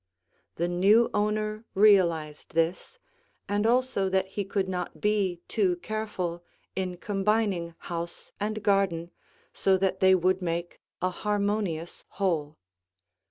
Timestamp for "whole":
12.17-12.57